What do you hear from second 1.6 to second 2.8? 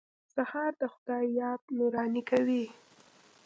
نوراني کوي.